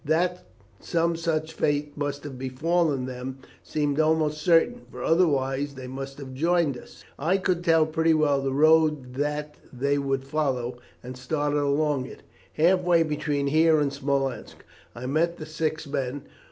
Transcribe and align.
That 0.03 0.45
some 0.79 1.15
such 1.15 1.53
fate 1.53 1.95
must 1.95 2.23
have 2.23 2.39
befallen 2.39 3.05
them 3.05 3.37
seemed 3.61 3.99
almost 3.99 4.41
certain, 4.41 4.81
for 4.89 5.03
otherwise 5.03 5.75
they 5.75 5.85
must 5.85 6.17
have 6.17 6.33
joined 6.33 6.75
us. 6.75 7.03
"I 7.19 7.37
could 7.37 7.63
tell 7.63 7.85
pretty 7.85 8.15
well 8.15 8.41
the 8.41 8.51
road 8.51 9.13
that 9.13 9.57
they 9.71 9.99
would 9.99 10.23
follow, 10.23 10.79
and 11.03 11.15
started 11.15 11.59
along 11.59 12.07
it. 12.07 12.23
Half 12.53 12.81
way 12.81 13.03
between 13.03 13.45
here 13.45 13.79
and 13.79 13.93
Smolensk 13.93 14.65
I 14.95 15.05
met 15.05 15.37
the 15.37 15.45
six 15.45 15.85
men. 15.85 16.23